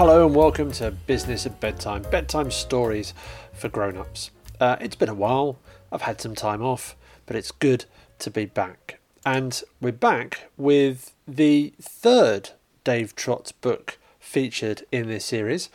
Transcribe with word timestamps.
and 0.00 0.34
welcome 0.34 0.72
to 0.72 0.90
Business 0.90 1.44
at 1.44 1.60
Bedtime, 1.60 2.02
bedtime 2.10 2.50
stories 2.50 3.12
for 3.52 3.68
grown 3.68 3.98
ups. 3.98 4.30
Uh, 4.58 4.76
it's 4.80 4.96
been 4.96 5.10
a 5.10 5.14
while, 5.14 5.58
I've 5.92 6.02
had 6.02 6.22
some 6.22 6.34
time 6.34 6.62
off, 6.62 6.96
but 7.26 7.36
it's 7.36 7.52
good 7.52 7.84
to 8.20 8.30
be 8.30 8.46
back. 8.46 8.98
And 9.26 9.62
we're 9.78 9.92
back 9.92 10.50
with 10.56 11.14
the 11.28 11.74
third 11.82 12.50
Dave 12.82 13.14
Trott 13.14 13.52
book 13.60 13.98
featured 14.18 14.84
in 14.90 15.08
this 15.08 15.26
series. 15.26 15.68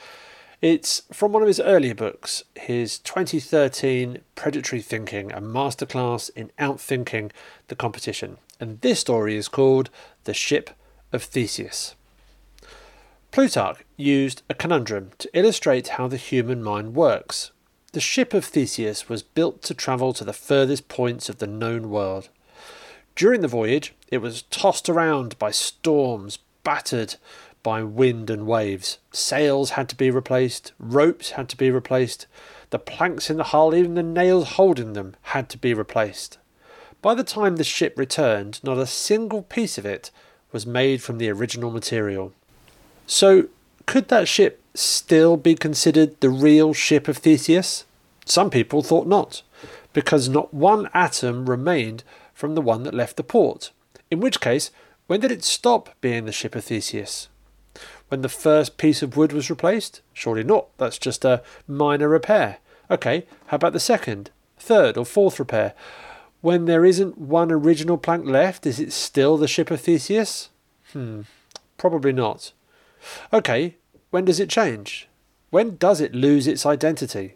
It's 0.60 1.04
from 1.14 1.32
one 1.32 1.44
of 1.44 1.48
his 1.48 1.60
earlier 1.60 1.94
books, 1.94 2.44
his 2.56 2.98
2013 2.98 4.22
Predatory 4.34 4.82
Thinking, 4.82 5.32
a 5.34 5.40
masterclass 5.40 6.32
in 6.36 6.52
outthinking 6.58 7.32
the 7.68 7.76
competition. 7.76 8.38
And 8.60 8.82
this 8.82 9.00
story 9.00 9.38
is 9.38 9.48
called 9.48 9.92
The 10.24 10.34
Ship 10.34 10.72
of 11.14 11.24
Theseus. 11.24 11.96
Plutarch 13.36 13.80
used 13.98 14.44
a 14.50 14.54
conundrum 14.54 15.12
to 15.18 15.30
illustrate 15.38 15.90
how 15.90 16.08
the 16.08 16.16
human 16.16 16.64
mind 16.64 16.96
works. 16.96 17.52
The 17.92 18.00
ship 18.00 18.34
of 18.34 18.46
Theseus 18.46 19.10
was 19.10 19.24
built 19.24 19.62
to 19.64 19.74
travel 19.74 20.14
to 20.14 20.24
the 20.24 20.32
furthest 20.32 20.88
points 20.88 21.28
of 21.28 21.40
the 21.40 21.46
known 21.46 21.90
world. 21.90 22.30
During 23.14 23.42
the 23.42 23.50
voyage, 23.50 23.94
it 24.08 24.20
was 24.20 24.44
tossed 24.44 24.88
around 24.88 25.38
by 25.38 25.52
storms, 25.52 26.40
battered 26.64 27.16
by 27.62 27.84
wind 27.84 28.30
and 28.30 28.48
waves. 28.48 29.00
Sails 29.12 29.72
had 29.72 29.90
to 29.90 29.98
be 29.98 30.10
replaced, 30.10 30.72
ropes 30.80 31.32
had 31.32 31.50
to 31.50 31.58
be 31.58 31.70
replaced, 31.70 32.28
the 32.70 32.80
planks 32.80 33.30
in 33.30 33.36
the 33.36 33.52
hull, 33.52 33.76
even 33.76 33.96
the 33.96 34.02
nails 34.02 34.52
holding 34.52 34.94
them, 34.94 35.14
had 35.24 35.50
to 35.50 35.58
be 35.58 35.74
replaced. 35.74 36.38
By 37.02 37.14
the 37.14 37.26
time 37.26 37.58
the 37.58 37.66
ship 37.66 38.00
returned, 38.00 38.64
not 38.64 38.78
a 38.78 38.88
single 38.88 39.42
piece 39.42 39.78
of 39.78 39.86
it 39.86 40.10
was 40.54 40.66
made 40.66 41.04
from 41.04 41.18
the 41.18 41.30
original 41.30 41.70
material. 41.70 42.32
So, 43.08 43.48
could 43.86 44.08
that 44.08 44.28
ship 44.28 44.62
still 44.74 45.38
be 45.38 45.56
considered 45.56 46.20
the 46.20 46.30
real 46.30 46.74
ship 46.74 47.08
of 47.08 47.18
Theseus? 47.18 47.86
Some 48.26 48.50
people 48.50 48.82
thought 48.82 49.08
not, 49.08 49.44
because 49.94 50.28
not 50.28 50.54
one 50.54 50.90
atom 50.94 51.50
remained 51.50 52.04
from 52.34 52.56
the 52.56 52.62
one 52.62 52.84
that 52.84 52.94
left 52.94 53.18
the 53.18 53.24
port. 53.24 53.72
In 54.10 54.20
which 54.20 54.42
case, 54.42 54.72
when 55.08 55.20
did 55.20 55.32
it 55.32 55.44
stop 55.44 55.90
being 56.02 56.26
the 56.26 56.32
ship 56.32 56.56
of 56.56 56.66
Theseus? 56.66 57.30
When 58.10 58.22
the 58.22 58.30
first 58.30 58.78
piece 58.78 59.02
of 59.02 59.16
wood 59.16 59.34
was 59.34 59.50
replaced? 59.50 60.02
Surely 60.14 60.44
not, 60.44 60.68
that's 60.78 60.98
just 60.98 61.26
a 61.26 61.44
minor 61.68 62.10
repair. 62.10 62.58
Okay, 62.90 63.26
how 63.48 63.56
about 63.56 63.74
the 63.74 63.80
second, 63.80 64.32
third, 64.58 64.98
or 64.98 65.06
fourth 65.06 65.40
repair? 65.40 65.74
When 66.42 66.66
there 66.66 66.86
isn't 66.86 67.18
one 67.18 67.52
original 67.52 67.98
plank 67.98 68.26
left, 68.26 68.66
is 68.66 68.80
it 68.80 68.94
still 68.94 69.38
the 69.38 69.48
ship 69.48 69.72
of 69.72 69.82
Theseus? 69.82 70.50
Hmm, 70.94 71.22
probably 71.78 72.14
not. 72.14 72.52
Okay, 73.34 73.76
when 74.10 74.26
does 74.26 74.40
it 74.40 74.50
change? 74.50 75.08
When 75.50 75.78
does 75.78 76.02
it 76.02 76.16
lose 76.16 76.48
its 76.48 76.66
identity? 76.66 77.36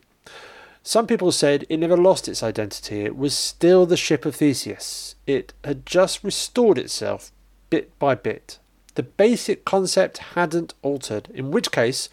Some 0.83 1.07
people 1.07 1.31
said 1.31 1.65
it 1.69 1.77
never 1.77 1.97
lost 1.97 2.27
its 2.27 2.41
identity, 2.41 3.01
it 3.01 3.17
was 3.17 3.35
still 3.35 3.85
the 3.85 3.97
ship 3.97 4.25
of 4.25 4.35
Theseus. 4.35 5.15
It 5.27 5.53
had 5.63 5.85
just 5.85 6.23
restored 6.23 6.77
itself 6.77 7.31
bit 7.69 7.97
by 7.99 8.15
bit. 8.15 8.59
The 8.95 9.03
basic 9.03 9.65
concept 9.65 10.17
hadn't 10.35 10.73
altered, 10.81 11.29
in 11.33 11.51
which 11.51 11.71
case, 11.71 12.09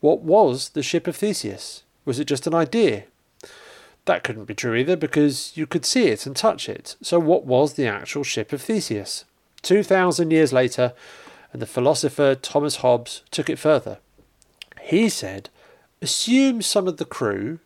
what 0.00 0.20
was 0.20 0.70
the 0.70 0.82
ship 0.82 1.06
of 1.06 1.16
Theseus? 1.16 1.82
Was 2.04 2.18
it 2.18 2.26
just 2.26 2.46
an 2.46 2.54
idea? 2.54 3.04
That 4.06 4.22
couldn't 4.22 4.44
be 4.44 4.54
true 4.54 4.74
either 4.74 4.96
because 4.96 5.56
you 5.56 5.66
could 5.66 5.84
see 5.84 6.08
it 6.08 6.26
and 6.26 6.36
touch 6.36 6.68
it. 6.68 6.96
So, 7.02 7.18
what 7.18 7.46
was 7.46 7.74
the 7.74 7.86
actual 7.86 8.22
ship 8.22 8.52
of 8.52 8.60
Theseus? 8.60 9.24
2,000 9.62 10.30
years 10.30 10.52
later, 10.52 10.92
and 11.54 11.62
the 11.62 11.66
philosopher 11.66 12.34
Thomas 12.34 12.76
Hobbes 12.78 13.22
took 13.30 13.48
it 13.48 13.60
further. 13.60 13.98
He 14.82 15.08
said, 15.08 15.50
Assume 16.02 16.60
some 16.60 16.88
of 16.88 16.96
the 16.96 17.04
crew 17.04 17.60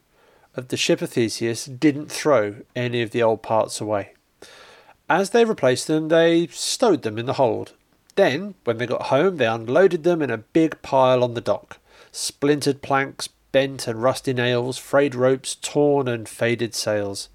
of 0.54 0.68
the 0.68 0.76
ship 0.76 1.00
of 1.00 1.10
Theseus 1.10 1.64
didn't 1.64 2.12
throw 2.12 2.56
any 2.76 3.00
of 3.00 3.12
the 3.12 3.22
old 3.22 3.42
parts 3.42 3.80
away. 3.80 4.12
As 5.08 5.30
they 5.30 5.46
replaced 5.46 5.86
them, 5.86 6.08
they 6.08 6.48
stowed 6.48 7.00
them 7.00 7.18
in 7.18 7.24
the 7.24 7.32
hold. 7.32 7.72
Then, 8.14 8.56
when 8.64 8.76
they 8.76 8.84
got 8.84 9.04
home, 9.04 9.38
they 9.38 9.46
unloaded 9.46 10.04
them 10.04 10.20
in 10.20 10.30
a 10.30 10.36
big 10.36 10.82
pile 10.82 11.24
on 11.24 11.32
the 11.32 11.40
dock. 11.40 11.78
Splintered 12.12 12.82
planks, 12.82 13.28
bent 13.52 13.88
and 13.88 14.02
rusty 14.02 14.34
nails, 14.34 14.76
frayed 14.76 15.14
ropes, 15.14 15.54
torn 15.54 16.08
and 16.08 16.28
faded 16.28 16.74
sails. 16.74 17.30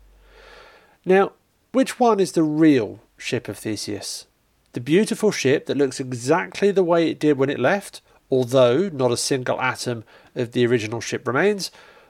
Now, 1.04 1.32
which 1.72 2.00
one 2.00 2.20
is 2.20 2.34
the 2.34 2.44
real 2.44 3.00
ship 3.18 3.48
of 3.48 3.58
Theseus? 3.58 4.28
The 4.74 4.82
beautiful 4.82 5.30
ship 5.30 5.68
that 5.68 5.78
looks 5.78 6.00
exactly 6.00 6.72
the 6.72 6.84
way 6.84 7.10
it 7.10 7.20
did 7.20 7.38
when 7.38 7.52
it 7.52 7.60
left, 7.60 8.02
although 8.32 8.90
not 8.90 9.12
a 9.12 9.18
single 9.18 9.62
atom 9.62 10.04
of 10.34 10.52
the 10.52 10.66
original 10.66 11.00
ship 11.00 11.28
remains, 11.28 11.70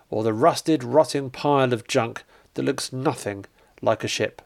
or 0.10 0.24
the 0.24 0.34
rusted, 0.34 0.84
rotting 0.84 1.30
pile 1.30 1.74
of 1.74 1.88
junk 1.88 2.24
that 2.54 2.64
looks 2.64 2.94
nothing 2.94 3.46
like 3.82 4.04
a 4.04 4.08
ship. 4.08 4.42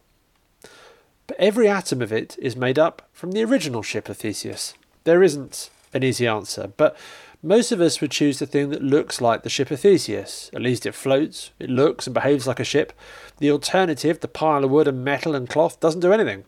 But 1.28 1.38
every 1.40 1.68
atom 1.68 2.02
of 2.02 2.12
it 2.12 2.36
is 2.42 2.56
made 2.56 2.80
up 2.80 3.08
from 3.14 3.34
the 3.34 3.44
original 3.44 3.84
ship 3.84 4.10
of 4.10 4.18
Theseus. 4.18 4.74
There 5.04 5.22
isn't 5.22 5.70
an 5.94 6.04
easy 6.04 6.26
answer, 6.26 6.72
but 6.76 6.98
most 7.44 7.72
of 7.72 7.80
us 7.80 8.02
would 8.02 8.10
choose 8.10 8.40
the 8.40 8.48
thing 8.48 8.72
that 8.72 8.82
looks 8.82 9.22
like 9.22 9.44
the 9.44 9.50
ship 9.50 9.70
of 9.70 9.82
Theseus. 9.82 10.50
At 10.54 10.62
least 10.64 10.88
it 10.88 10.96
floats, 10.96 11.52
it 11.60 11.70
looks 11.70 12.08
and 12.08 12.14
behaves 12.16 12.48
like 12.48 12.60
a 12.60 12.64
ship. 12.64 12.94
The 13.38 13.52
alternative, 13.52 14.22
the 14.22 14.28
pile 14.28 14.64
of 14.64 14.72
wood 14.72 14.88
and 14.88 15.06
metal 15.06 15.36
and 15.36 15.48
cloth, 15.48 15.80
doesn't 15.80 16.00
do 16.00 16.12
anything. 16.14 16.46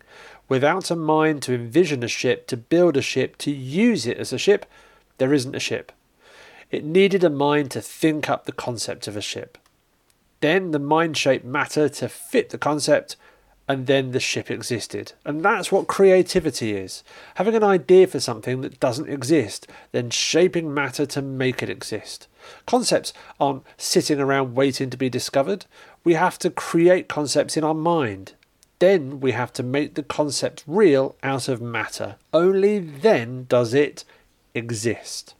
Without 0.50 0.90
a 0.90 0.96
mind 0.96 1.44
to 1.44 1.54
envision 1.54 2.04
a 2.04 2.08
ship, 2.08 2.48
to 2.48 2.58
build 2.58 2.98
a 2.98 3.02
ship, 3.02 3.38
to 3.38 3.52
use 3.52 4.08
it 4.08 4.18
as 4.18 4.34
a 4.34 4.38
ship, 4.40 4.66
there 5.20 5.34
isn't 5.34 5.56
a 5.56 5.60
ship. 5.60 5.92
It 6.72 6.84
needed 6.84 7.24
a 7.24 7.30
mind 7.30 7.72
to 7.72 7.82
think 7.82 8.30
up 8.30 8.46
the 8.46 8.52
concept 8.52 9.08
of 9.08 9.16
a 9.16 9.22
ship. 9.22 9.58
Then 10.42 10.72
the 10.72 10.80
mind 10.80 11.18
shaped 11.18 11.46
matter 11.46 11.88
to 11.90 12.10
fit 12.10 12.50
the 12.50 12.58
concept, 12.58 13.16
and 13.68 13.86
then 13.86 14.12
the 14.12 14.20
ship 14.20 14.50
existed. 14.50 15.14
And 15.24 15.44
that's 15.44 15.72
what 15.72 15.88
creativity 15.88 16.76
is 16.76 17.04
having 17.36 17.54
an 17.54 17.64
idea 17.64 18.08
for 18.08 18.20
something 18.20 18.62
that 18.62 18.80
doesn't 18.80 19.10
exist, 19.10 19.68
then 19.92 20.10
shaping 20.10 20.74
matter 20.74 21.06
to 21.06 21.22
make 21.22 21.62
it 21.62 21.70
exist. 21.70 22.28
Concepts 22.66 23.14
aren't 23.40 23.64
sitting 23.78 24.20
around 24.20 24.56
waiting 24.56 24.90
to 24.90 24.98
be 24.98 25.10
discovered. 25.10 25.66
We 26.04 26.16
have 26.16 26.40
to 26.40 26.50
create 26.50 27.08
concepts 27.08 27.56
in 27.56 27.64
our 27.64 27.76
mind. 27.76 28.34
Then 28.80 29.20
we 29.20 29.34
have 29.34 29.52
to 29.54 29.64
make 29.64 29.96
the 29.96 30.04
concept 30.04 30.64
real 30.66 31.16
out 31.22 31.50
of 31.50 31.62
matter. 31.62 32.16
Only 32.34 32.80
then 32.80 33.46
does 33.50 33.74
it 33.74 34.06
exist. 34.54 35.36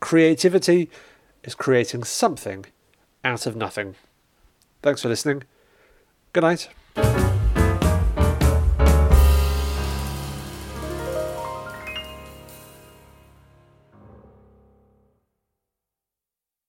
Creativity 0.00 0.88
is 1.42 1.54
creating 1.54 2.04
something 2.04 2.66
out 3.24 3.46
of 3.46 3.56
nothing. 3.56 3.96
Thanks 4.82 5.02
for 5.02 5.08
listening. 5.08 5.42
Good 6.32 6.42
night. 6.42 7.25